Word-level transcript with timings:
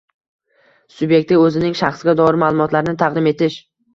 Subyektga 1.01 1.37
o‘zining 1.49 1.77
shaxsga 1.83 2.17
doir 2.21 2.39
ma’lumotlarini 2.45 2.97
taqdim 3.05 3.29
etish 3.33 3.59